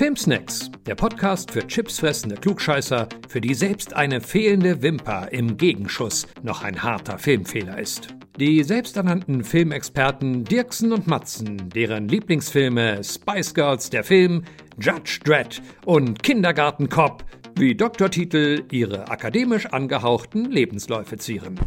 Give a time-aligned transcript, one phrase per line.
[0.00, 6.62] Filmsnacks, der Podcast für chipsfressende Klugscheißer, für die selbst eine fehlende Wimper im Gegenschuss noch
[6.62, 8.14] ein harter Filmfehler ist.
[8.38, 14.44] Die selbsternannten Filmexperten Dirksen und Matzen, deren Lieblingsfilme Spice Girls der Film,
[14.80, 17.22] Judge Dredd und Kindergarten Cop
[17.56, 21.60] wie Doktortitel ihre akademisch angehauchten Lebensläufe zieren.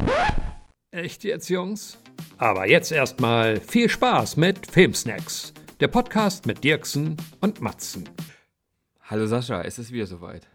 [0.89, 1.99] Echt jetzt, Jungs?
[2.39, 8.07] Aber jetzt erstmal viel Spaß mit Filmsnacks, der Podcast mit Dirksen und Matzen.
[9.01, 10.47] Hallo Sascha, es ist wieder soweit.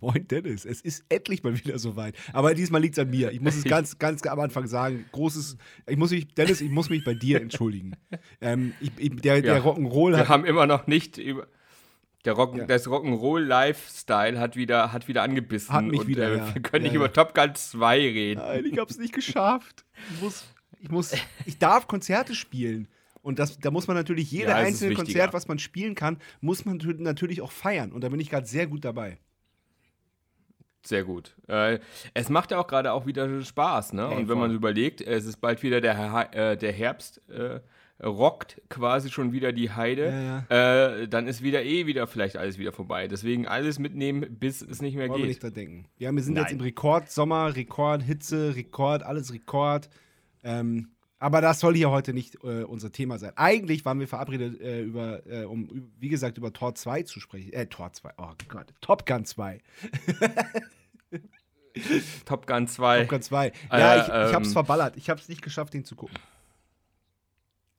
[0.00, 2.14] Moin Dennis, es ist endlich mal wieder soweit.
[2.32, 3.32] Aber diesmal liegt es an mir.
[3.32, 5.04] Ich muss es ganz, ganz am Anfang sagen.
[5.12, 7.96] Großes, ich muss mich, Dennis, ich muss mich bei dir entschuldigen.
[8.42, 10.24] Ähm, ich, ich, der, ja, der Rock'n'Roll hat.
[10.24, 11.46] Wir haben immer noch nicht über.
[12.24, 12.64] Der Rock, ja.
[12.64, 15.74] Das Rock'n'Roll-Lifestyle hat wieder, hat wieder angebissen.
[15.74, 16.54] Hat mich und, wieder, äh, ja.
[16.54, 18.40] Wir können nicht über Top Gun 2 reden.
[18.40, 19.84] Nein, ich habe es nicht geschafft.
[20.14, 20.44] Ich muss,
[20.80, 21.12] ich muss,
[21.44, 22.88] ich darf Konzerte spielen.
[23.22, 26.80] Und das, da muss man natürlich jede einzelne Konzert, was man spielen kann, muss man
[26.98, 27.92] natürlich auch feiern.
[27.92, 29.18] Und da bin ich gerade sehr gut dabei.
[30.82, 31.36] Sehr gut.
[31.46, 31.78] Äh,
[32.14, 34.08] es macht ja auch gerade auch wieder Spaß, ne?
[34.08, 37.60] Hey, und wenn man überlegt, es ist bald wieder der, äh, der Herbst, äh,
[38.02, 40.92] rockt quasi schon wieder die Heide, ja, ja.
[41.00, 43.08] Äh, dann ist wieder eh wieder vielleicht alles wieder vorbei.
[43.08, 45.24] Deswegen alles mitnehmen, bis es nicht mehr Wollen geht.
[45.24, 45.84] Wir nicht da denken.
[45.98, 46.44] Ja, wir sind Nein.
[46.44, 49.90] jetzt im Rekord Sommer, Rekord Hitze, Rekord, alles Rekord.
[50.42, 50.88] Ähm,
[51.20, 53.32] aber das soll hier heute nicht äh, unser Thema sein.
[53.36, 57.52] Eigentlich waren wir verabredet, äh, über, äh, um, wie gesagt, über Tor 2 zu sprechen.
[57.52, 59.60] Äh, Tor 2, oh Gott, Top Gun 2.
[62.24, 63.00] Top Gun 2.
[63.00, 63.52] Top Gun 2.
[63.70, 64.96] Ja, ich, ich hab's ähm, verballert.
[64.96, 66.16] Ich hab's nicht geschafft, den zu gucken.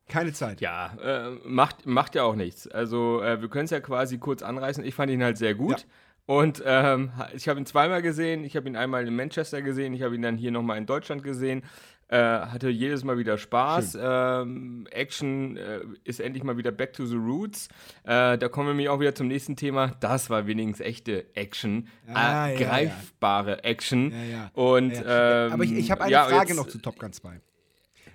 [0.07, 0.61] Keine Zeit.
[0.61, 2.67] Ja, äh, macht, macht ja auch nichts.
[2.67, 4.85] Also, äh, wir können es ja quasi kurz anreißen.
[4.85, 5.79] Ich fand ihn halt sehr gut.
[5.79, 5.85] Ja.
[6.27, 8.43] Und ähm, ich habe ihn zweimal gesehen.
[8.43, 9.93] Ich habe ihn einmal in Manchester gesehen.
[9.93, 11.63] Ich habe ihn dann hier nochmal in Deutschland gesehen.
[12.11, 13.97] Äh, hatte jedes Mal wieder Spaß.
[13.99, 17.69] Ähm, Action äh, ist endlich mal wieder back to the roots.
[18.03, 19.95] Äh, da kommen wir nämlich auch wieder zum nächsten Thema.
[20.01, 21.87] Das war wenigstens echte Action.
[22.13, 23.57] Ah, ja, greifbare ja.
[23.59, 24.13] Action.
[24.29, 27.39] Ja, Und, ähm, Aber ich, ich habe eine Frage jetzt, noch zu Top Gun 2.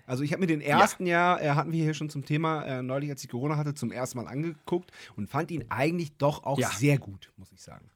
[0.06, 1.39] Also ich habe mir den ersten ja.
[1.39, 3.91] Jahr, äh, hatten wir hier schon zum Thema, äh, neulich als ich Corona hatte, zum
[3.91, 6.69] ersten Mal angeguckt und fand ihn eigentlich doch auch ja.
[6.69, 7.89] sehr gut, muss ich sagen.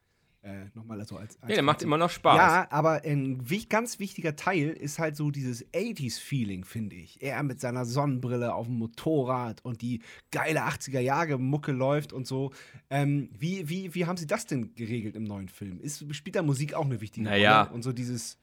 [0.43, 2.37] Äh, nochmal also als, als Ja, der macht immer noch Spaß.
[2.37, 7.23] Ja, aber ein ganz wichtiger Teil ist halt so dieses 80s-Feeling, finde ich.
[7.23, 12.53] Er mit seiner Sonnenbrille auf dem Motorrad und die geile 80er-Jahre-Mucke läuft und so.
[12.89, 15.79] Ähm, wie, wie, wie haben sie das denn geregelt im neuen Film?
[15.79, 17.65] Ist, spielt da Musik auch eine wichtige naja.
[17.65, 17.75] Rolle?
[17.75, 18.39] Und so dieses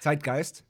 [0.00, 0.64] Zeitgeist?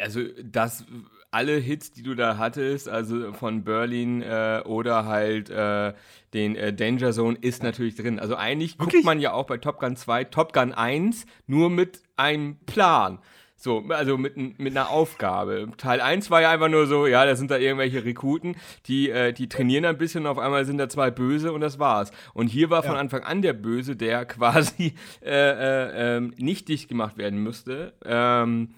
[0.00, 0.84] Also, das
[1.30, 5.92] alle Hits, die du da hattest, also von Berlin äh, oder halt äh,
[6.32, 8.18] den äh, Danger Zone, ist natürlich drin.
[8.18, 8.96] Also eigentlich Wirklich?
[8.96, 13.18] guckt man ja auch bei Top Gun 2, Top Gun 1 nur mit einem Plan.
[13.60, 15.68] So, also mit, mit einer Aufgabe.
[15.76, 18.54] Teil 1 war ja einfach nur so, ja, da sind da irgendwelche Rekruten,
[18.86, 21.80] die, äh, die trainieren ein bisschen und auf einmal sind da zwei Böse und das
[21.80, 22.12] war's.
[22.34, 23.00] Und hier war von ja.
[23.00, 28.74] Anfang an der Böse, der quasi äh, äh, ähm, nicht dicht gemacht werden müsste, ähm,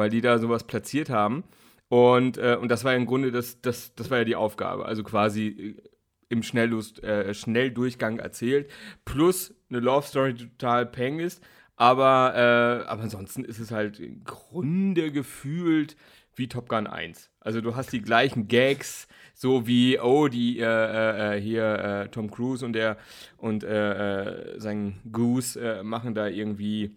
[0.00, 1.44] weil die da sowas platziert haben.
[1.88, 4.86] Und, äh, und das war ja im Grunde, das, das, das war ja die Aufgabe.
[4.86, 5.82] Also quasi äh,
[6.30, 8.70] im Schnelllust, äh, Schnelldurchgang erzählt.
[9.04, 11.42] Plus eine Love Story, die total peng ist.
[11.76, 15.96] Aber, äh, aber ansonsten ist es halt im Grunde gefühlt
[16.34, 17.30] wie Top Gun 1.
[17.40, 22.08] Also du hast die gleichen Gags, so wie, oh, die äh, äh, äh hier äh,
[22.08, 22.96] Tom Cruise und der
[23.36, 26.94] und äh, sein Goose machen da irgendwie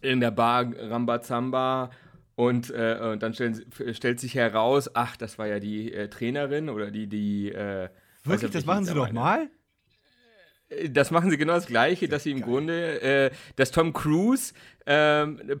[0.00, 1.90] in der Bar Rambazamba
[2.38, 6.68] und, äh, und dann stellen, stellt sich heraus, ach, das war ja die äh, Trainerin
[6.68, 7.50] oder die, die.
[7.50, 7.88] Äh,
[8.22, 9.50] Wirklich, das machen sie doch mal?
[10.88, 12.48] Das machen sie genau das Gleiche, das dass sie im geil.
[12.48, 14.52] Grunde, äh, dass Tom Cruise
[14.86, 15.60] ähm,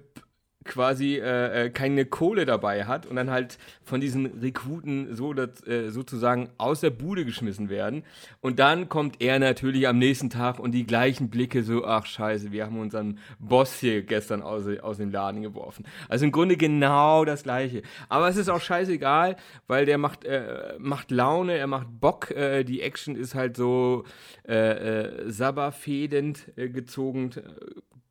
[0.68, 5.66] quasi äh, äh, keine Kohle dabei hat und dann halt von diesen Rekruten so das,
[5.66, 8.04] äh, sozusagen aus der Bude geschmissen werden.
[8.40, 12.52] Und dann kommt er natürlich am nächsten Tag und die gleichen Blicke so, ach scheiße,
[12.52, 15.84] wir haben unseren Boss hier gestern aus, aus dem Laden geworfen.
[16.08, 17.82] Also im Grunde genau das gleiche.
[18.08, 19.36] Aber es ist auch scheißegal,
[19.66, 24.04] weil der macht, äh, macht Laune, er macht Bock, äh, die Action ist halt so
[24.46, 27.30] äh, äh, sabberfedend gezogen.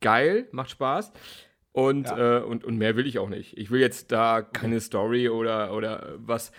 [0.00, 1.12] Geil, macht Spaß.
[1.78, 2.38] Und, ja.
[2.38, 3.56] äh, und, und mehr will ich auch nicht.
[3.56, 6.50] Ich will jetzt da keine Story oder, oder was,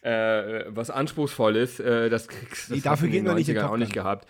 [0.00, 1.78] äh, was Anspruchsvolles.
[1.78, 4.26] Äh, das kriegst das dafür geht man nicht in auch nicht gehabt.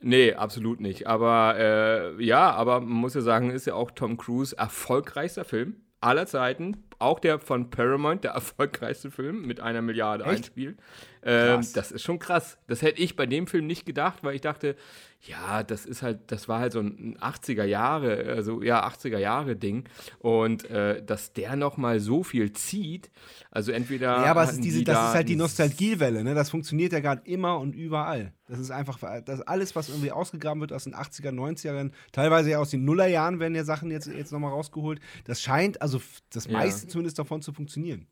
[0.00, 1.06] Nee, absolut nicht.
[1.06, 5.76] Aber äh, ja, aber man muss ja sagen, ist ja auch Tom Cruise erfolgreichster Film
[6.02, 6.84] aller Zeiten.
[6.98, 10.36] Auch der von Paramount, der erfolgreichste Film mit einer Milliarde Echt?
[10.36, 10.78] einspielt.
[11.22, 12.58] Ähm, das ist schon krass.
[12.66, 14.76] Das hätte ich bei dem Film nicht gedacht, weil ich dachte,
[15.20, 19.56] ja, das ist halt, das war halt so ein 80er Jahre, also ja, 80er Jahre
[19.56, 19.84] Ding.
[20.20, 23.10] Und äh, dass der nochmal so viel zieht,
[23.50, 24.06] also entweder.
[24.06, 26.34] Ja, aber ist diese, das da ist halt die Nostalgiewelle, ne?
[26.34, 28.32] Das funktioniert ja gerade immer und überall.
[28.46, 32.58] Das ist einfach, das alles, was irgendwie ausgegraben wird aus den 80er, 90ern, teilweise ja
[32.58, 35.00] aus den Nullerjahren werden ja Sachen jetzt, jetzt nochmal rausgeholt.
[35.24, 36.00] Das scheint, also
[36.32, 38.06] das meiste zumindest davon zu funktionieren.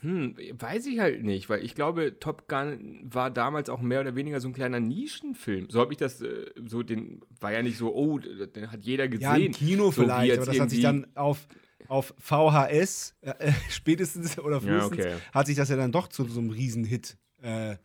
[0.00, 4.14] Hm, weiß ich halt nicht, weil ich glaube, Top Gun war damals auch mehr oder
[4.14, 5.70] weniger so ein kleiner Nischenfilm.
[5.70, 9.08] So habe ich das, äh, so den, war ja nicht so, oh, den hat jeder
[9.08, 9.22] gesehen.
[9.22, 11.48] Ja, im Kino so vielleicht, aber das hat sich dann auf,
[11.88, 15.22] auf VHS äh, äh, spätestens oder frühestens ja, okay.
[15.32, 17.76] hat sich das ja dann doch zu so einem Riesenhit äh,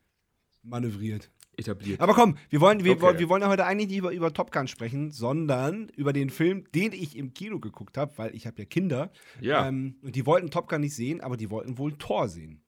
[0.61, 1.99] manövriert etabliert.
[1.99, 3.19] Aber komm, wir wollen, wir, okay.
[3.19, 6.65] wir wollen ja heute eigentlich nicht über, über Top Gun sprechen, sondern über den Film,
[6.73, 9.11] den ich im Kino geguckt habe, weil ich habe ja Kinder.
[9.41, 9.67] Ja.
[9.67, 12.61] Ähm, und die wollten Top Gun nicht sehen, aber die wollten wohl Thor sehen.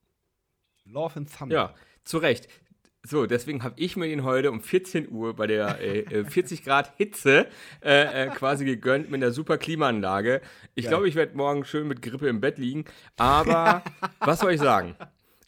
[0.86, 1.56] Love and Thunder.
[1.56, 2.48] Ja, zu Recht.
[3.04, 6.64] So, deswegen habe ich mir den heute um 14 Uhr bei der äh, 40 äh,
[6.64, 7.48] Grad Hitze
[7.84, 10.40] äh, äh, quasi gegönnt mit einer super Klimaanlage.
[10.76, 12.86] Ich glaube, ich werde morgen schön mit Grippe im Bett liegen.
[13.18, 13.84] Aber
[14.20, 14.96] was soll ich sagen?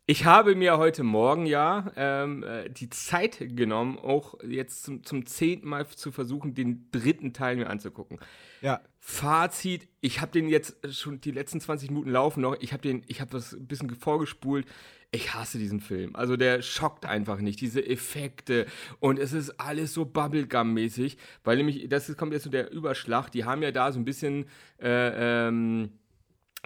[0.06, 5.26] Ich habe mir heute Morgen ja ähm, äh, die Zeit genommen, auch jetzt zum, zum
[5.26, 8.20] zehnten Mal zu versuchen, den dritten Teil mir anzugucken.
[8.62, 8.82] Ja.
[9.00, 12.58] Fazit, ich habe den jetzt schon die letzten 20 Minuten laufen noch.
[12.60, 14.66] Ich habe den, ich habe das ein bisschen vorgespult.
[15.12, 16.18] Ich hasse diesen Film.
[16.18, 17.62] Also der schockt einfach nicht.
[17.62, 18.66] Diese Effekte
[19.00, 21.16] und es ist alles so Bubblegum-mäßig,
[21.46, 23.30] weil nämlich, das kommt jetzt so der Überschlag.
[23.30, 24.48] Die haben ja da so ein bisschen
[24.82, 25.92] äh, ähm,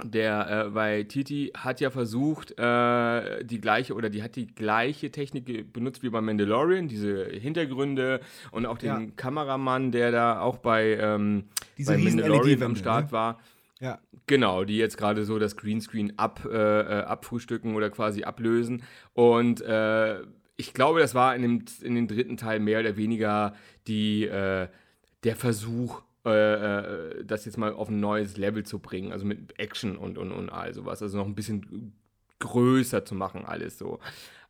[0.04, 5.12] der äh, bei Titi hat ja versucht, äh, die gleiche oder die hat die gleiche
[5.12, 8.20] Technik benutzt wie bei Mandalorian, diese Hintergründe
[8.52, 9.08] und auch den ja.
[9.16, 11.46] Kameramann, der da auch bei, ähm,
[11.84, 13.12] bei Mandalorian am Start ne?
[13.12, 13.40] war.
[13.80, 14.00] Ja.
[14.26, 18.84] Genau, die jetzt gerade so das Greenscreen ab, äh, äh, abfrühstücken oder quasi ablösen.
[19.14, 20.22] Und äh,
[20.58, 23.54] ich glaube, das war in dem, in dem dritten Teil mehr oder weniger
[23.88, 24.68] die, äh,
[25.24, 29.60] der Versuch, äh, äh, das jetzt mal auf ein neues Level zu bringen, also mit
[29.60, 31.94] Action und, und, und all sowas, also noch ein bisschen
[32.40, 34.00] größer zu machen, alles so.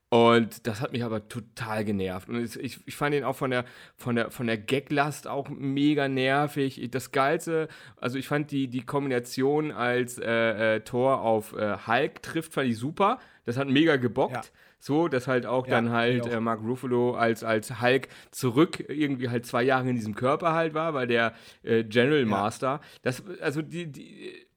[0.09, 2.29] Und das hat mich aber total genervt.
[2.29, 3.65] Und ich, ich fand ihn auch von der,
[3.97, 6.88] von der, von der Gaglast auch mega nervig.
[6.91, 12.21] Das Geilste, also ich fand die, die Kombination als äh, äh, Tor auf äh, Hulk
[12.21, 13.19] trifft, fand ich super.
[13.44, 14.33] Das hat mega gebockt.
[14.33, 14.41] Ja.
[14.79, 19.29] So, dass halt auch ja, dann halt äh, Mark Ruffalo als, als Hulk zurück irgendwie
[19.29, 21.33] halt zwei Jahre in diesem Körper halt war, weil der
[21.63, 24.47] äh, General Master, das, also die, die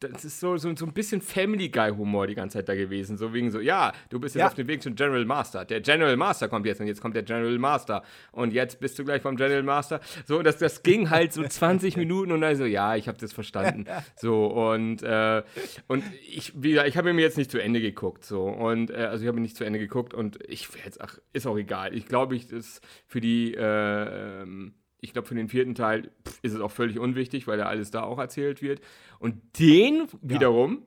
[0.00, 3.18] das ist so, so, so ein bisschen Family Guy-Humor die ganze Zeit da gewesen.
[3.18, 4.46] So wegen so, ja, du bist jetzt ja.
[4.46, 5.64] auf dem Weg zum General Master.
[5.64, 8.02] Der General Master kommt jetzt und jetzt kommt der General Master.
[8.32, 10.00] Und jetzt bist du gleich vom General Master.
[10.26, 13.32] So, das, das ging halt so 20 Minuten und dann so, ja, ich habe das
[13.32, 13.86] verstanden.
[14.16, 15.42] So, und, äh,
[15.86, 18.24] und ich, wieder, ich habe mir jetzt nicht zu Ende geguckt.
[18.24, 21.46] So, und, äh, also ich habe nicht zu Ende geguckt und ich jetzt, ach, ist
[21.46, 21.94] auch egal.
[21.94, 26.10] Ich glaube, ich, das für die, äh, ähm, ich glaube, für den vierten Teil
[26.42, 28.80] ist es auch völlig unwichtig, weil da alles da auch erzählt wird.
[29.18, 30.86] Und den wiederum ja.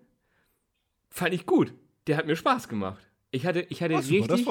[1.10, 1.74] fand ich gut.
[2.07, 3.10] Der hat mir Spaß gemacht.
[3.31, 4.48] Ich hatte, ich hatte Ach, richtig,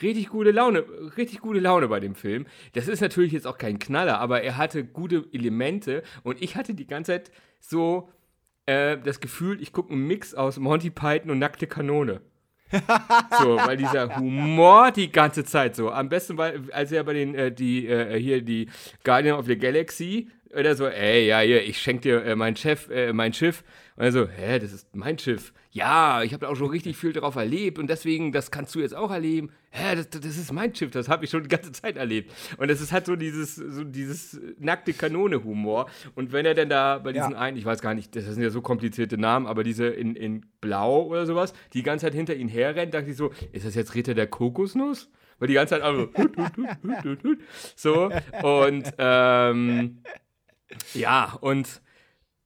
[0.00, 0.84] richtig gute Laune,
[1.18, 2.46] richtig gute Laune bei dem Film.
[2.72, 6.72] Das ist natürlich jetzt auch kein Knaller, aber er hatte gute Elemente und ich hatte
[6.72, 7.30] die ganze Zeit
[7.60, 8.08] so
[8.64, 12.22] äh, das Gefühl, ich gucke einen Mix aus Monty Python und Nackte Kanone
[13.40, 15.90] so, weil dieser Humor die ganze Zeit so.
[15.90, 18.68] Am besten, weil, als er bei den, äh, die, äh, hier, die
[19.04, 22.88] Guardian of the Galaxy, oder so, ey, ja, hier, ich schenke dir äh, mein Chef,
[22.90, 23.64] äh, mein Schiff.
[23.96, 25.52] Und er so, hä, das ist mein Schiff.
[25.70, 28.80] Ja, ich habe da auch schon richtig viel drauf erlebt und deswegen, das kannst du
[28.80, 29.50] jetzt auch erleben.
[29.70, 32.30] Hä, das, das ist mein Schiff, das habe ich schon die ganze Zeit erlebt.
[32.58, 35.88] Und es ist halt so dieses, so dieses nackte Kanone-Humor.
[36.14, 37.38] Und wenn er denn da bei diesen ja.
[37.38, 40.44] einen, ich weiß gar nicht, das sind ja so komplizierte Namen, aber diese in, in
[40.60, 43.94] Blau oder sowas, die ganze Zeit hinter ihm herrennt, dachte ich so, ist das jetzt
[43.94, 45.10] Ritter der Kokosnuss?
[45.38, 46.08] Weil die ganze Zeit also,
[47.74, 48.10] so
[48.42, 50.02] und ähm,
[50.94, 51.80] ja, und,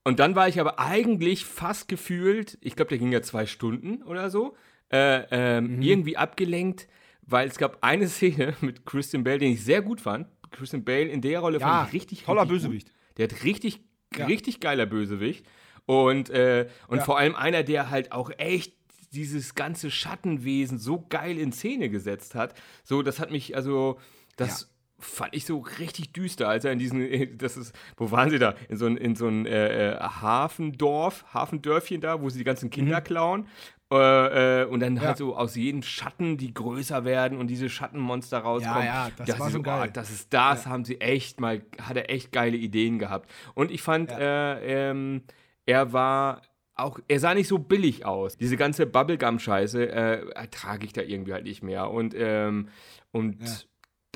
[0.04, 4.02] und dann war ich aber eigentlich fast gefühlt, ich glaube, der ging ja zwei Stunden
[4.02, 4.56] oder so,
[4.92, 5.82] äh, ähm, mhm.
[5.82, 6.88] irgendwie abgelenkt,
[7.22, 10.28] weil es gab eine Szene mit Christian Bale, den ich sehr gut fand.
[10.50, 12.86] Christian Bale in der Rolle ja, fand ich richtig, toller richtig Bösewicht.
[12.86, 13.18] Gut.
[13.18, 13.80] Der hat richtig,
[14.16, 14.26] ja.
[14.26, 15.46] richtig geiler Bösewicht.
[15.86, 17.04] Und, äh, und ja.
[17.04, 18.74] vor allem einer, der halt auch echt
[19.12, 22.54] dieses ganze Schattenwesen so geil in Szene gesetzt hat.
[22.84, 23.98] So, das hat mich, also,
[24.36, 28.38] das fand ich so richtig düster, als er in diesen, das ist, wo waren sie
[28.38, 28.54] da?
[28.68, 32.70] In so ein, in so ein äh, äh, Hafendorf, Hafendörfchen da, wo sie die ganzen
[32.70, 33.04] Kinder mhm.
[33.04, 33.48] klauen.
[33.92, 35.02] Äh, äh, und dann ja.
[35.02, 38.84] halt so aus jedem Schatten, die größer werden und diese Schattenmonster rauskommen.
[38.84, 39.86] Ja, ja, das, das war schon geil.
[39.88, 40.70] Oh, das ist das, ja.
[40.70, 43.30] haben sie echt mal, hat er echt geile Ideen gehabt.
[43.54, 44.54] Und ich fand, ja.
[44.54, 45.22] äh, ähm,
[45.66, 46.42] er war
[46.74, 48.36] auch, er sah nicht so billig aus.
[48.36, 51.90] Diese ganze Bubblegum-Scheiße äh, ertrage ich da irgendwie halt nicht mehr.
[51.90, 52.68] Und, ähm,
[53.12, 53.38] und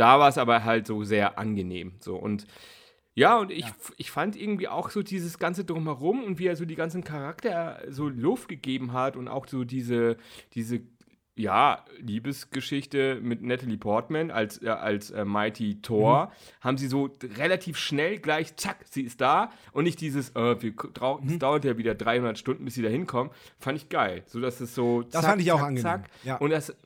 [0.01, 1.93] da war es aber halt so sehr angenehm.
[2.01, 2.47] So und
[3.15, 3.75] ja, und ich, ja.
[3.99, 7.83] ich fand irgendwie auch so dieses ganze Drumherum und wie er so die ganzen Charakter
[7.89, 10.17] so Luft gegeben hat und auch so diese,
[10.55, 10.81] diese
[11.37, 16.65] ja, Liebesgeschichte mit Natalie Portman als, äh, als äh, Mighty Thor, mhm.
[16.65, 20.73] haben sie so relativ schnell gleich, zack, sie ist da und nicht dieses, äh, wir,
[20.73, 21.29] mhm.
[21.29, 24.23] es dauert ja wieder 300 Stunden, bis sie da hinkommen, fand ich geil.
[24.27, 25.83] So, dass es so, zack, das fand ich auch zack, angenehm.
[25.83, 26.11] zack.
[26.25, 26.37] Ja.
[26.37, 26.77] Und das,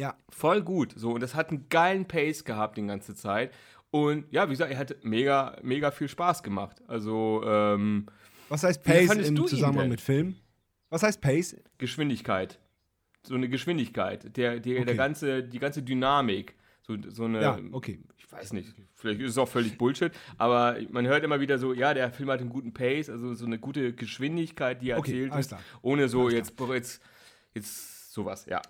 [0.00, 0.16] ja.
[0.30, 0.94] Voll gut.
[0.96, 3.52] So, und das hat einen geilen Pace gehabt die ganze Zeit.
[3.90, 6.80] Und ja, wie gesagt, er hat mega, mega viel Spaß gemacht.
[6.88, 8.06] Also, ähm,
[8.48, 10.36] Was heißt Pace im Zusammenhang mit Film?
[10.88, 11.56] Was heißt Pace?
[11.76, 12.58] Geschwindigkeit.
[13.22, 14.36] So eine Geschwindigkeit.
[14.36, 14.84] Der, der, okay.
[14.86, 16.54] der ganze, die ganze Dynamik.
[16.82, 17.42] So, so eine.
[17.42, 18.00] Ja, okay.
[18.16, 21.74] Ich weiß nicht, vielleicht ist es auch völlig Bullshit, aber man hört immer wieder so,
[21.74, 25.24] ja, der Film hat einen guten Pace, also so eine gute Geschwindigkeit, die er okay,
[25.24, 27.02] erzählt ist, ohne so jetzt, jetzt,
[27.54, 28.62] jetzt sowas, ja.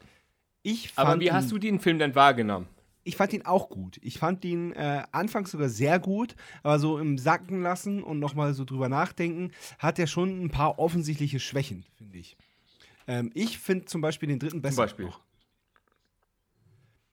[0.62, 2.68] Ich aber wie hast du den Film denn wahrgenommen?
[3.02, 3.98] ich fand ihn auch gut.
[4.02, 8.54] Ich fand ihn äh, anfangs sogar sehr gut, aber so im Sacken lassen und nochmal
[8.54, 12.36] so drüber nachdenken, hat er schon ein paar offensichtliche Schwächen, finde ich.
[13.06, 14.76] Ähm, ich finde zum Beispiel den dritten besser.
[14.76, 15.06] Zum Beispiel.
[15.06, 15.20] Noch.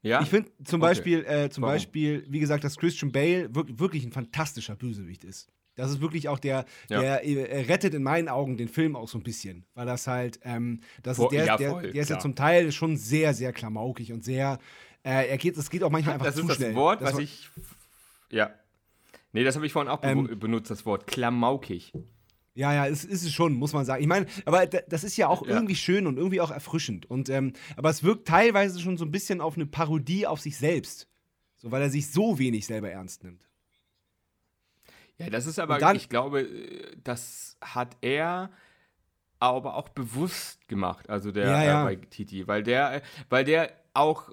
[0.01, 0.21] Ja?
[0.21, 0.89] Ich finde zum, okay.
[0.89, 5.49] Beispiel, äh, zum Beispiel, wie gesagt, dass Christian Bale wirklich ein fantastischer Bösewicht ist.
[5.77, 6.99] Das ist wirklich auch der, ja.
[6.99, 9.65] der äh, rettet in meinen Augen den Film auch so ein bisschen.
[9.75, 12.71] Weil das halt, ähm, das ist der, ja, voll, der, der ist ja zum Teil
[12.71, 14.57] schon sehr, sehr klamaukig und sehr,
[15.03, 16.49] äh, er geht, es geht auch manchmal einfach das zu schnell.
[16.49, 17.49] Das ist das Wort, das was ich.
[18.31, 18.49] Ja.
[19.31, 21.05] Nee, das habe ich vorhin auch ähm, benutzt, das Wort.
[21.07, 21.93] Klamaukig.
[22.55, 24.01] Ja, ja, es ist es schon, muss man sagen.
[24.01, 25.53] Ich meine, aber das ist ja auch ja.
[25.53, 27.05] irgendwie schön und irgendwie auch erfrischend.
[27.05, 30.57] Und, ähm, aber es wirkt teilweise schon so ein bisschen auf eine Parodie auf sich
[30.57, 31.07] selbst.
[31.57, 33.46] So, weil er sich so wenig selber ernst nimmt.
[35.17, 36.47] Ja, das ist aber, dann, ich glaube,
[37.03, 38.51] das hat er
[39.39, 41.81] aber auch bewusst gemacht, also der ja, ja.
[41.81, 44.31] Äh, bei Titi, weil der, weil der auch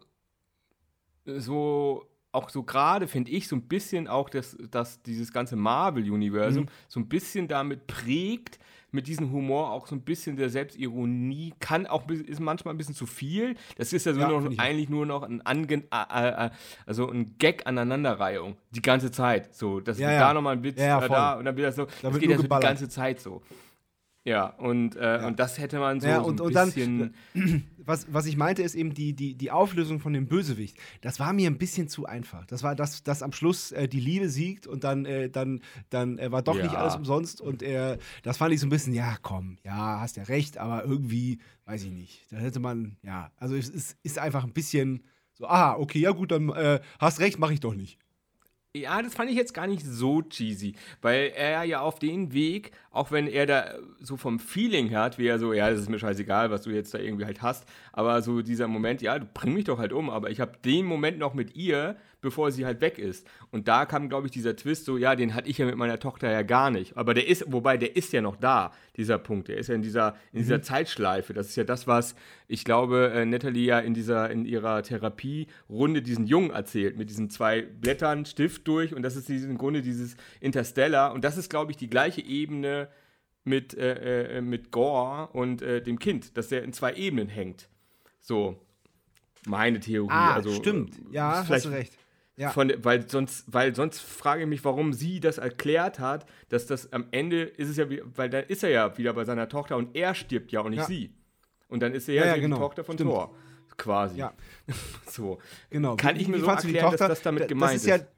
[1.25, 6.65] so auch so gerade, finde ich, so ein bisschen auch das, das, dieses ganze Marvel-Universum
[6.65, 6.69] mhm.
[6.89, 8.59] so ein bisschen damit prägt,
[8.95, 12.95] mit diesem Humor auch so ein bisschen der Selbstironie, kann auch, ist manchmal ein bisschen
[12.95, 13.57] zu viel.
[13.77, 16.51] Das ist ja so ja, noch, eigentlich nur noch ein, Ange äh, äh,
[16.87, 19.55] also ein Gag Aneinanderreihung, die ganze Zeit.
[19.55, 20.21] So, das ja, ist ja.
[20.21, 22.43] da nochmal ein Witz, ja, da und dann wieder so, da das geht ja so
[22.45, 23.43] die ganze Zeit so.
[24.25, 25.27] Ja, und, äh, ja.
[25.27, 27.15] und das hätte man so, ja, und, so ein und bisschen.
[27.35, 30.79] Dann, was, was ich meinte, ist eben die, die, die Auflösung von dem Bösewicht.
[31.03, 32.47] Das war mir ein bisschen zu einfach.
[32.47, 36.19] Das war, dass, dass am Schluss äh, die Liebe siegt und dann, äh, dann, dann
[36.19, 36.63] äh, war doch ja.
[36.63, 37.43] nicht alles umsonst.
[37.43, 37.63] Und
[38.23, 41.85] das fand ich so ein bisschen, ja, komm, ja, hast ja recht, aber irgendwie, weiß
[41.85, 42.27] ich nicht.
[42.31, 45.03] Da hätte man, ja, also es ist, ist einfach ein bisschen
[45.35, 47.99] so, ah, okay, ja gut, dann äh, hast recht, mache ich doch nicht.
[48.77, 52.73] Ja, das fand ich jetzt gar nicht so cheesy, weil er ja auf den Weg,
[52.91, 56.01] auch wenn er da so vom Feeling hat, wie er so, ja, das ist mir
[56.01, 59.55] scheißegal, was du jetzt da irgendwie halt hast, aber so dieser Moment, ja, du bring
[59.55, 62.81] mich doch halt um, aber ich habe den Moment noch mit ihr, bevor sie halt
[62.81, 63.29] weg ist.
[63.53, 66.01] Und da kam, glaube ich, dieser Twist so, ja, den hatte ich ja mit meiner
[66.01, 66.97] Tochter ja gar nicht.
[66.97, 69.49] Aber der ist, wobei, der ist ja noch da, dieser Punkt.
[69.49, 70.63] Der ist ja in dieser, in dieser mhm.
[70.63, 71.35] Zeitschleife.
[71.35, 72.17] Das ist ja das, was
[72.49, 77.29] ich glaube, äh, Natalie ja in dieser, in ihrer Therapierunde diesen Jungen erzählt, mit diesen
[77.29, 78.95] zwei Blättern, Stift durch.
[78.95, 81.13] Und das ist im Grunde dieses Interstellar.
[81.13, 82.89] Und das ist, glaube ich, die gleiche Ebene
[83.45, 87.69] mit, äh, äh, mit Gore und äh, dem Kind, dass der in zwei Ebenen hängt.
[88.21, 88.59] So,
[89.47, 90.11] meine Theorie.
[90.11, 90.95] Ah, also, stimmt.
[91.11, 91.99] Ja, hast du recht.
[92.37, 92.51] Ja.
[92.51, 96.93] Von, weil, sonst, weil sonst frage ich mich, warum sie das erklärt hat, dass das
[96.93, 99.95] am Ende ist es ja, weil dann ist er ja wieder bei seiner Tochter und
[99.95, 100.87] er stirbt ja und nicht ja.
[100.87, 101.15] sie.
[101.69, 102.57] Und dann ist er ja, ja genau.
[102.57, 103.11] die Tochter von Stimmt.
[103.11, 103.35] Thor.
[103.77, 104.19] Quasi.
[104.19, 104.33] Ja.
[105.07, 105.39] so.
[105.71, 105.97] Genau.
[105.97, 107.87] Kann ich mir so erklären, Tochter, dass das damit gemeint ist?
[107.87, 108.03] das ist.
[108.03, 108.14] Ja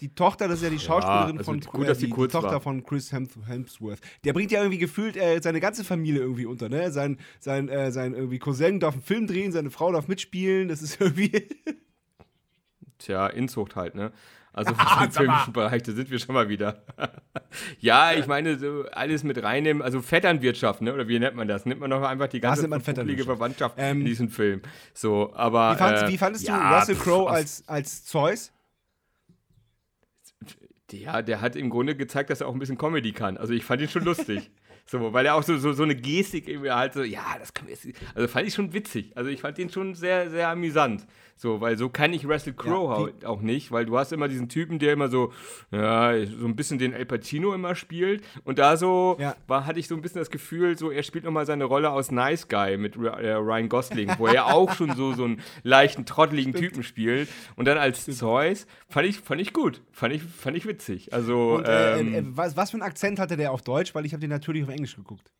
[0.00, 2.42] die Tochter, das ist ja die Schauspielerin ja, also von gut, dass die, die, Tochter
[2.42, 2.60] war.
[2.60, 4.00] von Chris Hemsworth.
[4.24, 6.92] Der bringt ja irgendwie gefühlt äh, seine ganze Familie irgendwie unter, ne?
[6.92, 10.82] Sein, sein, äh, sein irgendwie Cousin darf einen Film drehen, seine Frau darf mitspielen, das
[10.82, 11.48] ist irgendwie.
[12.98, 14.12] Tja, Inzucht halt, ne?
[14.52, 16.82] Also für den filmischen Bereich, da sind wir schon mal wieder.
[17.80, 20.94] ja, ich meine, so alles mit reinnehmen, also Vetternwirtschaft, ne?
[20.94, 21.66] Oder wie nennt man das?
[21.66, 24.62] Nimmt man doch einfach die ganze Verwandtschaft ähm, in diesem Film.
[24.94, 25.74] So, aber.
[25.74, 28.52] Wie, fandst, äh, wie fandest ja, du Russell Crowe als, als Zeus?
[30.92, 33.36] Ja, der hat im Grunde gezeigt, dass er auch ein bisschen Comedy kann.
[33.36, 34.50] Also ich fand ihn schon lustig.
[34.90, 37.66] So, weil er auch so, so, so eine Gestik irgendwie halt so, ja, das kann
[37.66, 37.86] wir jetzt.
[38.14, 39.12] Also fand ich schon witzig.
[39.14, 41.06] Also ich fand den schon sehr, sehr amüsant.
[41.38, 44.48] So, weil so kann ich Russell Crowe ja, auch nicht, weil du hast immer diesen
[44.48, 45.32] Typen, der immer so,
[45.70, 48.24] ja, so ein bisschen den El Pacino immer spielt.
[48.42, 49.36] Und da so ja.
[49.46, 52.10] war, hatte ich so ein bisschen das Gefühl, so er spielt nochmal seine Rolle aus
[52.10, 56.54] Nice Guy mit äh, Ryan Gosling, wo er auch schon so, so einen leichten, trotteligen
[56.54, 57.28] Typen spielt.
[57.54, 59.80] Und dann als Zeus fand ich, fand ich gut.
[59.92, 61.12] Fand ich, fand ich witzig.
[61.12, 61.56] Also.
[61.56, 63.94] Und, äh, ähm, äh, was, was für einen Akzent hatte der auf Deutsch?
[63.94, 65.32] Weil ich habe den natürlich auf Englisch geguckt.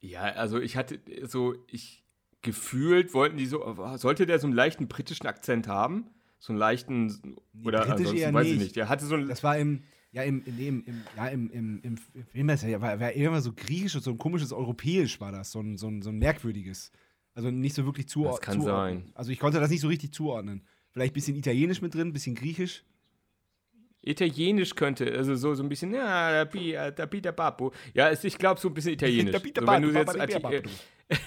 [0.00, 2.04] Ja, also ich hatte so, ich
[2.42, 6.10] gefühlt wollten die so, sollte der so einen leichten britischen Akzent haben?
[6.38, 8.54] So einen leichten, oder Britisch eher weiß nicht.
[8.54, 8.76] ich nicht.
[8.76, 9.28] Der hatte so ein.
[9.28, 9.82] Das war im,
[10.12, 13.96] ja, im, im, im, ja, im, im, im Film, ja, war, war immer so griechisch
[13.96, 16.92] und so ein komisches Europäisch war das, so ein, so ein, so ein merkwürdiges.
[17.32, 18.40] Also nicht so wirklich zuordnen.
[18.40, 19.10] Das kann sein.
[19.14, 20.62] Also ich konnte das nicht so richtig zuordnen.
[20.90, 22.84] Vielleicht ein bisschen Italienisch mit drin, ein bisschen Griechisch.
[24.06, 27.72] Italienisch könnte, also so, so ein bisschen, ja, da Peter Papo.
[27.94, 29.34] Ja, ich glaube so ein bisschen Italienisch.
[29.34, 30.16] so, wenn du jetzt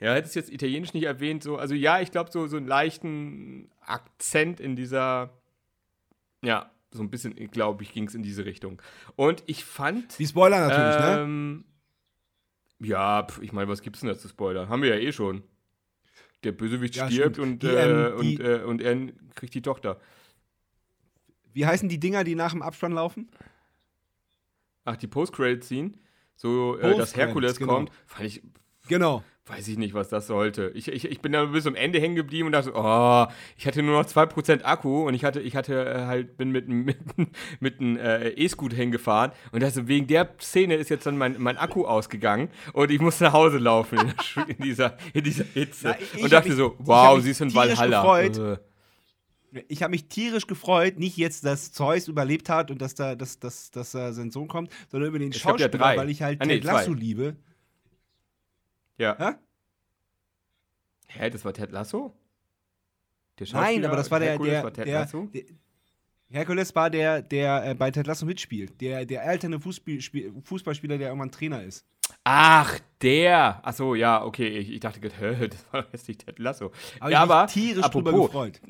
[0.00, 3.70] Ja, hättest jetzt Italienisch nicht erwähnt, so, also ja, ich glaube, so, so einen leichten
[3.80, 5.30] Akzent in dieser,
[6.42, 8.82] ja, so ein bisschen, glaube ich, ging es in diese Richtung.
[9.14, 10.18] Und ich fand.
[10.18, 11.64] Die Spoiler natürlich, ähm,
[12.80, 12.88] ne?
[12.88, 14.68] Ja, ich meine, was gibt's denn da zu spoilern?
[14.68, 15.44] Haben wir ja eh schon.
[16.42, 18.96] Der Bösewicht ja, stirbt und, die, äh, ähm, und, äh, und er
[19.36, 20.00] kriegt die Tochter.
[21.52, 23.30] Wie heißen die Dinger, die nach dem Abspann laufen?
[24.84, 25.92] Ach, die Post-Credit-Scene.
[26.34, 27.74] So, äh, dass Herkules genau.
[27.74, 27.90] kommt.
[28.06, 28.42] Fand ich.
[28.88, 30.70] Genau weiß ich nicht, was das sollte.
[30.74, 33.82] Ich, ich, ich bin da bis zum Ende hängen geblieben und dachte, oh, ich hatte
[33.82, 36.96] nur noch 2% Akku und ich hatte, ich hatte äh, halt, bin mit, mit,
[37.58, 41.58] mit einem äh, E-Scooter hingefahren und dachte, wegen der Szene ist jetzt dann mein, mein
[41.58, 43.98] Akku ausgegangen und ich musste nach Hause laufen
[44.46, 45.88] in, dieser, in dieser Hitze.
[45.88, 48.02] Ja, ich, und dachte so, wow, sie ist in Valhalla.
[48.02, 48.60] Gefreut.
[49.68, 53.38] Ich habe mich tierisch gefreut, nicht jetzt, dass Zeus überlebt hat und dass da dass,
[53.38, 56.46] dass, dass, dass sein Sohn kommt, sondern über den es Schauspieler, weil ich halt ah,
[56.46, 57.36] nee, Ted Lasso liebe.
[58.98, 59.16] Ja.
[59.18, 59.34] Hä?
[61.08, 62.14] Hä, das war Ted Lasso?
[63.52, 65.28] Nein, aber das war der, Herkules der, war Ted der, Lasso?
[65.32, 65.42] Der,
[66.30, 68.80] Herkules war der, der äh, bei Ted Lasso mitspielt.
[68.80, 69.98] Der, der alterne Fußball,
[70.44, 71.84] Fußballspieler, der irgendwann Trainer ist.
[72.24, 73.60] Ach, der.
[73.66, 74.46] Achso, ja, okay.
[74.58, 76.72] Ich, ich dachte, hä, das war jetzt nicht Ted Lasso.
[77.00, 78.60] Aber ja, ich aber tierisch apropos, drüber gefreut.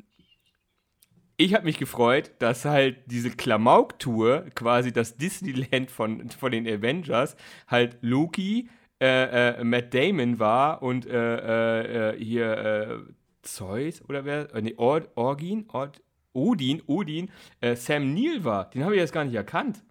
[1.35, 7.35] Ich habe mich gefreut, dass halt diese Klamauk-Tour, quasi das Disneyland von, von den Avengers,
[7.67, 8.69] halt Loki,
[9.01, 13.05] äh, äh, Matt Damon war und äh, äh, hier
[13.41, 14.47] Zeus oder wer?
[14.61, 15.65] nee, Ord, Orgin?
[15.69, 16.01] Ord,
[16.33, 17.29] Odin, Odin,
[17.75, 18.69] Sam Neill war.
[18.69, 19.83] Den habe ich jetzt gar nicht erkannt.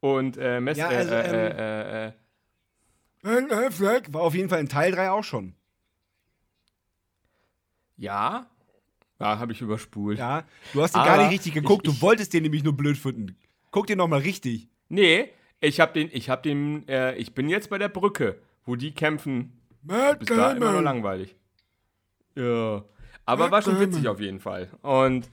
[0.00, 2.12] Und äh, Mess, ja, also, äh,
[3.24, 5.54] ähm, äh, Fleck war auf jeden Fall in Teil 3 auch schon.
[7.96, 8.50] Ja,
[9.22, 10.18] ja, habe ich überspult.
[10.18, 11.86] Ja, du hast den gar nicht richtig geguckt.
[11.86, 13.36] Ich, ich, du wolltest den nämlich nur blöd finden.
[13.70, 14.68] Guck den nochmal richtig.
[14.88, 15.30] Nee,
[15.60, 18.92] ich habe den, ich habe den, äh, ich bin jetzt bei der Brücke, wo die
[18.92, 19.60] kämpfen.
[19.82, 21.36] Matt bis da immer noch langweilig.
[22.34, 22.84] Ja.
[23.24, 24.70] Aber Matt war schon witzig auf jeden Fall.
[24.82, 25.30] Und,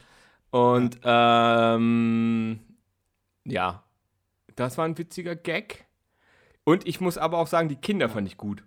[0.52, 2.60] und, ähm,
[3.46, 3.84] ja.
[4.56, 5.86] Das war ein witziger Gag.
[6.64, 8.64] Und ich muss aber auch sagen, die Kinder fand ich gut.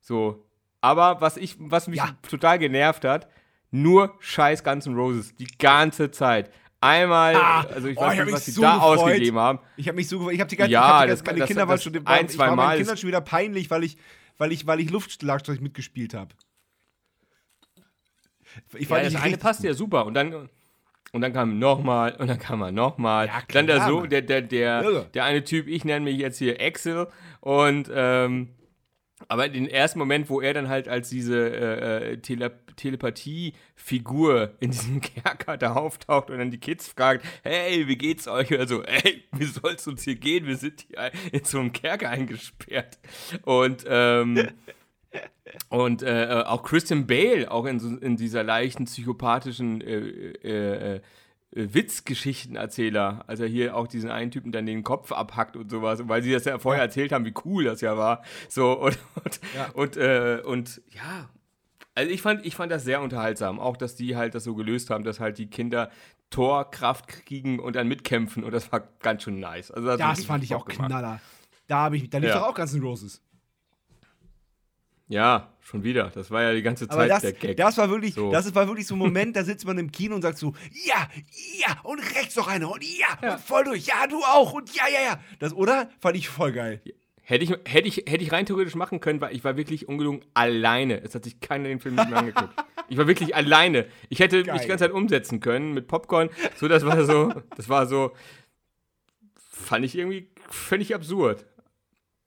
[0.00, 0.44] So.
[0.80, 2.16] Aber was ich, was mich ja.
[2.28, 3.28] total genervt hat,
[3.74, 5.34] nur scheiß Guns N' Roses.
[5.34, 8.98] Die ganze Zeit einmal, ah, also ich oh, weiß nicht, was sie so da gefreut.
[9.00, 9.58] ausgegeben haben.
[9.76, 10.34] Ich habe mich so gefreut.
[10.34, 12.46] Ich habe die ganze ja, ich ganze, meine das, Kinder das, waren schon ein, zwei
[12.48, 12.56] Mal.
[12.56, 13.96] meinen Kindern schon wieder peinlich, weil ich,
[14.38, 16.34] weil ich, weil ich Luftschlagzeug mitgespielt habe.
[18.74, 20.48] Ich ja, das eine passt ja super und dann
[21.10, 23.26] und dann kam nochmal und dann kam er nochmal.
[23.26, 26.60] Ja, dann der so der der der, der eine Typ, ich nenne mich jetzt hier
[26.60, 27.08] Axel
[27.40, 28.50] und ähm,
[29.28, 34.70] aber den ersten Moment, wo er dann halt als diese äh, äh Tele Telepathie-Figur in
[34.72, 38.52] diesem Kerker da auftaucht und dann die Kids fragt, hey, wie geht's euch?
[38.52, 40.46] Oder so, hey, wie soll's uns hier gehen?
[40.46, 42.98] Wir sind hier in so einem Kerker eingesperrt.
[43.42, 44.48] Und, ähm,
[45.68, 49.98] und äh, äh auch Christian Bale, auch in, so, in dieser leichten psychopathischen äh,
[50.42, 51.00] äh, äh
[51.54, 56.22] Witzgeschichtenerzähler, als er hier auch diesen einen Typen dann den Kopf abhackt und sowas, weil
[56.22, 56.86] sie das ja vorher ja.
[56.86, 58.22] erzählt haben, wie cool das ja war.
[58.48, 59.70] So und und, ja.
[59.74, 61.28] und, äh, und ja,
[61.94, 64.90] also ich fand, ich fand das sehr unterhaltsam, auch dass die halt das so gelöst
[64.90, 65.90] haben, dass halt die Kinder
[66.30, 69.70] Torkraft kriegen und dann mitkämpfen und das war ganz schön nice.
[69.70, 70.88] Also das, das fand ich auch gemacht.
[70.88, 71.20] knaller.
[71.68, 72.40] Da habe ich, da lief ja.
[72.40, 73.22] doch auch Guns N' Roses.
[75.06, 76.10] Ja, schon wieder.
[76.14, 77.56] Das war ja die ganze Zeit das, der Gag.
[77.56, 78.30] Das war wirklich, so.
[78.30, 81.08] das war wirklich so ein Moment, da sitzt man im Kino und sagt so, ja,
[81.58, 84.74] ja, und rechts noch einer und ja, ja, und voll durch, ja, du auch und
[84.74, 85.20] ja, ja, ja.
[85.38, 85.88] Das, oder?
[86.00, 86.82] Fand ich voll geil.
[87.22, 90.20] Hätte ich, hätte, ich, hätte ich rein theoretisch machen können, weil ich war wirklich ungelungen
[90.34, 91.02] alleine.
[91.02, 92.54] Es hat sich keiner den Film mit mir angeguckt.
[92.90, 93.86] Ich war wirklich alleine.
[94.10, 94.52] Ich hätte geil.
[94.52, 96.28] mich die ganze Zeit umsetzen können mit Popcorn.
[96.56, 98.12] So, das war so, das war so,
[99.36, 101.46] fand ich irgendwie völlig absurd.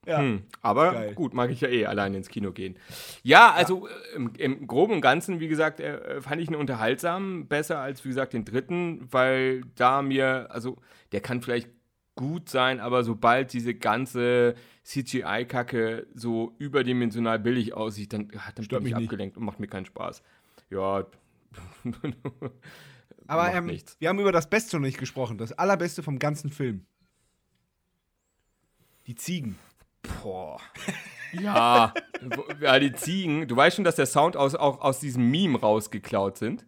[0.08, 0.20] Ja.
[0.20, 1.14] Hm, aber Geil.
[1.14, 2.76] gut, mag ich ja eh alleine ins Kino gehen.
[3.22, 3.94] Ja, also ja.
[3.94, 8.04] Äh, Im, Im, Groben und Ganzen, wie gesagt, äh, fand ich ihn unterhaltsam, besser als,
[8.06, 10.78] wie gesagt, den dritten, weil da mir, also
[11.12, 11.68] der kann vielleicht
[12.14, 18.96] gut sein, aber sobald diese ganze CGI-Kacke so überdimensional billig aussieht, dann, dann bin ich
[18.96, 20.22] abgelenkt und macht mir keinen Spaß.
[20.70, 21.04] Ja.
[23.26, 26.86] aber ähm, wir haben über das Beste noch nicht gesprochen, das Allerbeste vom ganzen Film.
[29.06, 29.58] Die Ziegen.
[30.22, 30.60] Boah.
[31.32, 31.92] Ja,
[32.60, 33.46] ja, die Ziegen.
[33.48, 36.66] Du weißt schon, dass der Sound aus, auch aus diesem Meme rausgeklaut sind.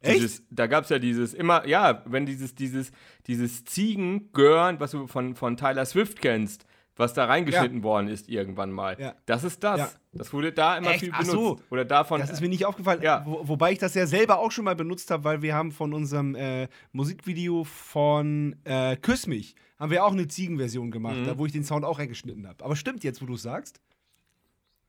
[0.00, 0.16] Echt?
[0.16, 2.90] Dieses, da gab es ja dieses, immer, ja, wenn dieses, dieses,
[3.26, 7.84] dieses Ziegengörn, was du von, von Tyler Swift kennst, was da reingeschnitten ja.
[7.84, 8.96] worden ist irgendwann mal.
[9.00, 9.14] Ja.
[9.26, 9.78] Das ist das.
[9.78, 9.90] Ja.
[10.12, 11.00] Das wurde da immer Echt?
[11.00, 11.30] viel benutzt.
[11.30, 11.60] Ach so.
[11.70, 12.20] Oder davon.
[12.20, 13.00] Das ist mir nicht aufgefallen.
[13.02, 13.24] Ja.
[13.26, 15.94] Wo, wobei ich das ja selber auch schon mal benutzt habe, weil wir haben von
[15.94, 21.24] unserem äh, Musikvideo von äh, Küss mich haben wir auch eine Ziegenversion gemacht, mhm.
[21.24, 22.64] da wo ich den Sound auch reingeschnitten habe.
[22.64, 23.80] Aber stimmt jetzt, wo du es sagst?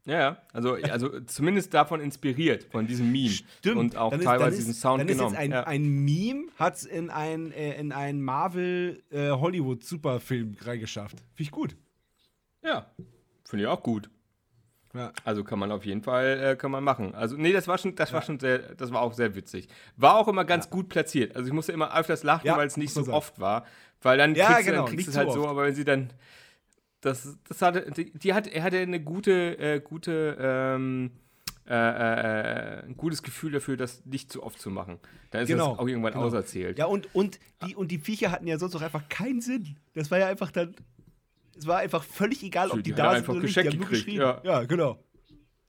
[0.06, 3.30] Ja, ja, also, also zumindest davon inspiriert, von diesem Meme.
[3.30, 3.78] Stimmt.
[3.78, 5.34] Und auch ist, teilweise ist, diesen Sound dann genommen.
[5.34, 5.64] Ist jetzt ein, ja.
[5.64, 11.18] ein Meme hat es in einen äh, in ein Marvel-Hollywood-Superfilm äh, reingeschafft.
[11.34, 11.76] Finde ich gut.
[12.64, 12.88] Ja,
[13.46, 14.10] finde ich auch gut.
[14.94, 15.12] Ja.
[15.24, 17.16] Also kann man auf jeden Fall äh, kann man machen.
[17.16, 18.16] Also nee, das war schon, das ja.
[18.16, 19.68] war schon sehr, das war auch sehr witzig.
[19.98, 20.72] War auch immer ganz ja.
[20.72, 21.36] gut platziert.
[21.36, 23.14] Also ich musste immer öfters lachen, weil es nicht so sein.
[23.14, 23.66] oft war.
[24.02, 25.36] Weil dann kriegst, genau, du, es halt oft.
[25.36, 26.10] so, aber wenn sie dann.
[27.02, 31.12] Das, das hatte, die, die hat, er hatte eine gute, äh, gute, ähm,
[31.68, 35.00] äh, äh, ein gutes Gefühl dafür, das nicht zu oft zu machen.
[35.32, 36.26] Dann ist genau, das auch irgendwann genau.
[36.26, 36.78] auserzählt.
[36.78, 39.76] Ja, und, und, die, und die Viecher hatten ja sonst auch einfach keinen Sinn.
[39.94, 40.76] Das war ja einfach dann.
[41.58, 43.56] Es war einfach völlig egal, ob die, die da sind einfach oder nicht.
[43.56, 44.22] Die haben nur geschrien.
[44.22, 44.42] Ja.
[44.44, 45.04] ja, genau.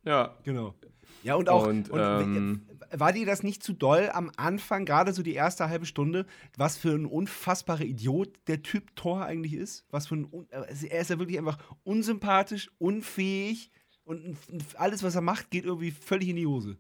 [0.05, 0.37] Ja.
[0.44, 0.75] Genau.
[1.23, 1.66] Ja, und auch.
[1.66, 5.68] Und, und ähm, war dir das nicht zu doll am Anfang, gerade so die erste
[5.68, 9.87] halbe Stunde, was für ein unfassbarer Idiot der Typ Thor eigentlich ist?
[9.90, 10.47] Was für ein.
[10.51, 13.70] Also er ist ja wirklich einfach unsympathisch, unfähig
[14.05, 14.37] und
[14.77, 16.77] alles, was er macht, geht irgendwie völlig in die Hose.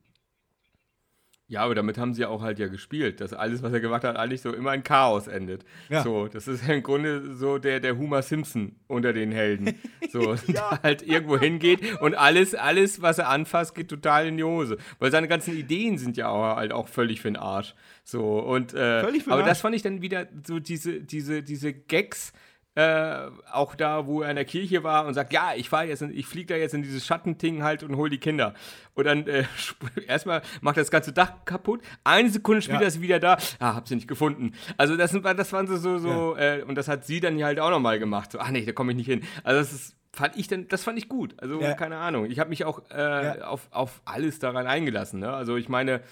[1.46, 4.02] Ja, aber damit haben sie ja auch halt ja gespielt, dass alles, was er gemacht
[4.04, 5.64] hat, eigentlich so immer in Chaos endet.
[5.90, 6.02] Ja.
[6.02, 9.74] So, das ist ja im Grunde so der, der Homer Simpson unter den Helden.
[10.12, 10.78] So, ja.
[10.80, 14.76] halt irgendwo hingeht und alles, alles, was er anfasst, geht total in die Hose.
[15.00, 17.74] Weil seine ganzen Ideen sind ja auch, halt auch völlig für den Arsch.
[18.04, 19.48] So, und, äh, völlig für aber Arsch.
[19.48, 22.32] das fand ich dann wieder so diese, diese, diese Gags,
[22.74, 26.02] äh, auch da, wo er in der Kirche war und sagt, ja, ich fahre jetzt,
[26.02, 28.54] ich fliege da jetzt in dieses Schattenting halt und hol die Kinder.
[28.94, 29.44] Und dann äh,
[30.06, 31.82] erstmal macht das ganze Dach kaputt.
[32.02, 32.86] Eine Sekunde später ja.
[32.88, 33.38] ist sie wieder da.
[33.58, 34.52] Ah, hab sie nicht gefunden.
[34.76, 36.56] Also das, das waren so, so, so ja.
[36.56, 38.32] äh, und das hat sie dann halt auch nochmal gemacht.
[38.32, 39.22] So, ach nee, da komme ich nicht hin.
[39.44, 41.34] Also das ist fand ich dann, das fand ich gut.
[41.38, 41.74] Also ja.
[41.74, 42.26] keine Ahnung.
[42.26, 43.46] Ich habe mich auch äh, ja.
[43.46, 45.20] auf, auf alles daran eingelassen.
[45.20, 45.32] Ne?
[45.32, 46.02] Also ich meine,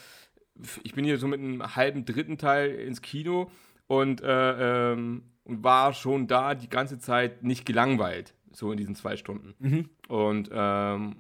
[0.83, 3.51] ich bin hier so mit einem halben dritten Teil ins Kino
[3.93, 9.19] und äh, ähm, war schon da die ganze Zeit nicht gelangweilt, so in diesen zwei
[9.19, 9.55] Stunden.
[9.59, 9.91] Mhm.
[10.09, 11.15] Und ähm,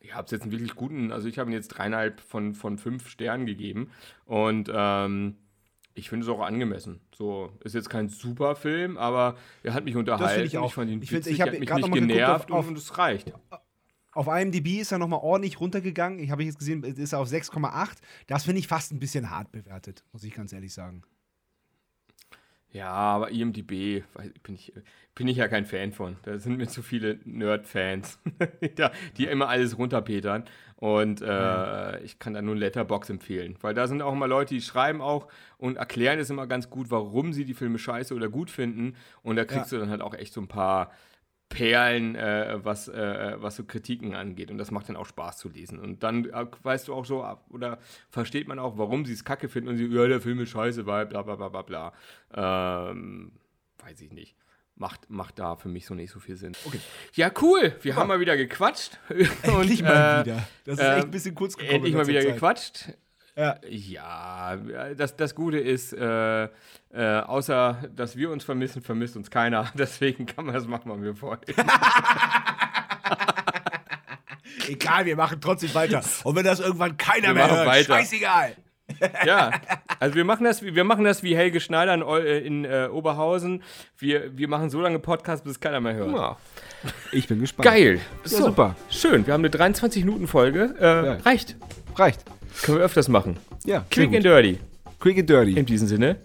[0.00, 2.78] ich habe es jetzt einen wirklich guten, also ich habe ihn jetzt dreieinhalb von, von
[2.78, 3.90] fünf Sternen gegeben
[4.24, 5.36] und ähm,
[5.94, 7.00] ich finde es auch angemessen.
[7.14, 10.42] So, ist jetzt kein super Film, aber er hat mich unterhalten.
[10.42, 10.66] Das ich, auch.
[10.66, 13.32] ich fand ihn ich witzig, ich habe mich nicht genervt auf, und es reicht.
[14.14, 16.18] Auf IMDb ist er nochmal ordentlich runtergegangen.
[16.18, 17.98] Ich habe jetzt gesehen, ist er auf 6,8.
[18.26, 21.04] Das finde ich fast ein bisschen hart bewertet, muss ich ganz ehrlich sagen.
[22.74, 24.02] Ja, aber IMDB
[24.42, 24.72] bin ich,
[25.14, 26.16] bin ich ja kein Fan von.
[26.24, 28.18] Da sind mir zu viele Nerd-Fans,
[29.16, 30.44] die immer alles runterpetern.
[30.74, 33.56] Und äh, ich kann da nur Letterbox empfehlen.
[33.60, 36.90] Weil da sind auch immer Leute, die schreiben auch und erklären es immer ganz gut,
[36.90, 38.96] warum sie die Filme scheiße oder gut finden.
[39.22, 39.78] Und da kriegst ja.
[39.78, 40.90] du dann halt auch echt so ein paar
[41.48, 44.50] Perlen, äh, was, äh, was so Kritiken angeht.
[44.50, 45.78] Und das macht dann auch Spaß zu lesen.
[45.78, 47.78] Und dann äh, weißt du auch so, oder
[48.10, 50.86] versteht man auch, warum sie es kacke finden und sie, ja, der Film ist scheiße,
[50.86, 51.92] weil bla bla bla bla bla.
[52.90, 53.32] Ähm,
[53.78, 54.36] weiß ich nicht.
[54.76, 56.52] Macht, macht da für mich so nicht so viel Sinn.
[56.64, 56.80] Okay.
[57.12, 57.76] Ja, cool.
[57.82, 57.96] Wir ja.
[57.96, 58.98] haben mal wieder gequatscht.
[59.42, 60.48] endlich und, mal äh, wieder.
[60.64, 61.76] Das ist echt ein bisschen kurz gekommen.
[61.76, 62.34] Endlich mal wieder Zeit.
[62.34, 62.94] gequatscht.
[63.36, 64.56] Ja, ja
[64.96, 66.48] das, das Gute ist, äh, äh,
[66.92, 69.72] außer dass wir uns vermissen, vermisst uns keiner.
[69.78, 71.40] Deswegen kann man das machen, was wir wollen.
[74.68, 76.02] Egal, wir machen trotzdem weiter.
[76.22, 77.94] Und wenn das irgendwann keiner wir mehr hört, weiter.
[77.94, 78.54] scheißegal.
[79.26, 79.50] ja,
[79.98, 83.62] also wir machen das, wir machen das wie Helge Schneider in, äh, in äh, Oberhausen.
[83.98, 86.14] Wir, wir machen so lange Podcasts, bis keiner mehr hört.
[86.14, 86.36] Ja.
[87.10, 87.64] Ich bin gespannt.
[87.64, 88.00] Geil.
[88.24, 88.76] So, ja, super.
[88.90, 89.26] Schön.
[89.26, 90.74] Wir haben eine 23-Minuten-Folge.
[90.78, 91.14] Äh, ja.
[91.24, 91.56] Reicht.
[91.96, 92.24] Reicht.
[92.62, 93.36] Können wir öfters machen.
[93.64, 93.84] Ja.
[93.90, 94.58] Quick and dirty.
[95.00, 95.58] Quick and dirty.
[95.58, 96.16] In diesem Sinne.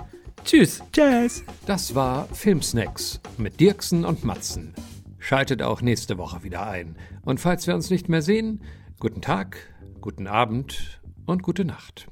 [0.45, 0.81] Tschüss.
[0.93, 1.43] Tschüss.
[1.65, 4.73] Das war Filmsnacks mit Dirksen und Matzen.
[5.17, 6.95] Schaltet auch nächste Woche wieder ein.
[7.23, 8.61] Und falls wir uns nicht mehr sehen,
[8.99, 9.57] guten Tag,
[10.01, 12.07] guten Abend und gute Nacht.